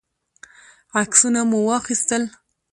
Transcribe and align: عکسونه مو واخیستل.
عکسونه 1.01 1.39
مو 1.49 1.59
واخیستل. 1.69 2.23